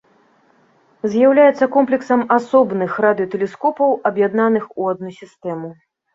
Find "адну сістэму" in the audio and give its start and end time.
4.95-5.73